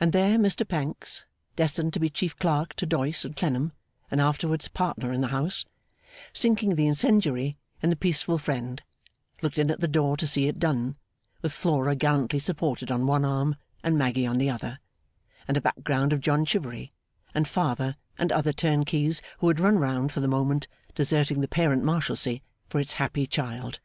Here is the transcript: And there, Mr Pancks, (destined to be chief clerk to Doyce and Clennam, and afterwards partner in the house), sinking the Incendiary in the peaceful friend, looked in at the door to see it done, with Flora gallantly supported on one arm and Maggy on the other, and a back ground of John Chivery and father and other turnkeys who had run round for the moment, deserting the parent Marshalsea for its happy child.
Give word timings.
And 0.00 0.14
there, 0.14 0.38
Mr 0.38 0.66
Pancks, 0.66 1.26
(destined 1.56 1.92
to 1.92 2.00
be 2.00 2.08
chief 2.08 2.38
clerk 2.38 2.72
to 2.76 2.86
Doyce 2.86 3.22
and 3.22 3.36
Clennam, 3.36 3.72
and 4.10 4.18
afterwards 4.18 4.66
partner 4.66 5.12
in 5.12 5.20
the 5.20 5.26
house), 5.26 5.66
sinking 6.32 6.74
the 6.74 6.86
Incendiary 6.86 7.58
in 7.82 7.90
the 7.90 7.96
peaceful 7.96 8.38
friend, 8.38 8.82
looked 9.42 9.58
in 9.58 9.70
at 9.70 9.80
the 9.80 9.88
door 9.88 10.16
to 10.16 10.26
see 10.26 10.48
it 10.48 10.58
done, 10.58 10.96
with 11.42 11.52
Flora 11.52 11.94
gallantly 11.94 12.38
supported 12.38 12.90
on 12.90 13.06
one 13.06 13.26
arm 13.26 13.56
and 13.84 13.98
Maggy 13.98 14.24
on 14.24 14.38
the 14.38 14.48
other, 14.48 14.78
and 15.46 15.58
a 15.58 15.60
back 15.60 15.82
ground 15.82 16.14
of 16.14 16.22
John 16.22 16.46
Chivery 16.46 16.90
and 17.34 17.46
father 17.46 17.96
and 18.16 18.32
other 18.32 18.54
turnkeys 18.54 19.20
who 19.40 19.48
had 19.48 19.60
run 19.60 19.78
round 19.78 20.12
for 20.12 20.20
the 20.20 20.28
moment, 20.28 20.66
deserting 20.94 21.42
the 21.42 21.46
parent 21.46 21.84
Marshalsea 21.84 22.40
for 22.70 22.80
its 22.80 22.94
happy 22.94 23.26
child. 23.26 23.80